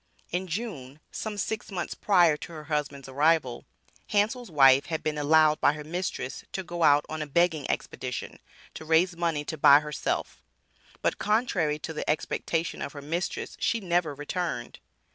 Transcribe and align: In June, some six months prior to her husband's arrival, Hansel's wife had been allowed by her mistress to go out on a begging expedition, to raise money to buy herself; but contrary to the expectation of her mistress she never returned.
In 0.31 0.47
June, 0.47 0.99
some 1.11 1.37
six 1.37 1.69
months 1.71 1.93
prior 1.93 2.35
to 2.35 2.53
her 2.53 2.63
husband's 2.63 3.07
arrival, 3.07 3.65
Hansel's 4.07 4.49
wife 4.49 4.87
had 4.87 5.03
been 5.03 5.15
allowed 5.19 5.61
by 5.61 5.73
her 5.73 5.83
mistress 5.83 6.43
to 6.53 6.63
go 6.63 6.81
out 6.81 7.05
on 7.07 7.21
a 7.21 7.27
begging 7.27 7.69
expedition, 7.69 8.39
to 8.73 8.83
raise 8.83 9.15
money 9.15 9.45
to 9.45 9.59
buy 9.59 9.79
herself; 9.79 10.41
but 11.03 11.19
contrary 11.19 11.77
to 11.77 11.93
the 11.93 12.09
expectation 12.09 12.81
of 12.81 12.93
her 12.93 13.01
mistress 13.03 13.55
she 13.59 13.79
never 13.79 14.15
returned. 14.15 14.79